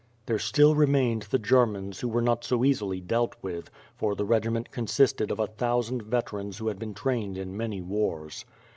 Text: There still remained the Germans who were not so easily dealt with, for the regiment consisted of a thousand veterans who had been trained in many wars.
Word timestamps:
There 0.25 0.39
still 0.39 0.73
remained 0.73 1.27
the 1.29 1.37
Germans 1.37 1.99
who 1.99 2.07
were 2.07 2.23
not 2.23 2.43
so 2.43 2.65
easily 2.65 2.99
dealt 2.99 3.35
with, 3.43 3.69
for 3.95 4.15
the 4.15 4.25
regiment 4.25 4.71
consisted 4.71 5.29
of 5.29 5.37
a 5.39 5.45
thousand 5.45 6.01
veterans 6.01 6.57
who 6.57 6.69
had 6.69 6.79
been 6.79 6.95
trained 6.95 7.37
in 7.37 7.55
many 7.55 7.81
wars. 7.81 8.43